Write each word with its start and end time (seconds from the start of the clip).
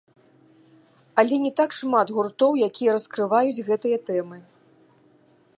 Але 1.23 1.35
не 1.45 1.51
так 1.61 1.75
шмат 1.81 2.07
гуртоў, 2.17 2.51
якія 2.71 2.89
раскрываюць 2.99 3.63
гэтыя 3.71 3.97
тэмы. 4.09 4.37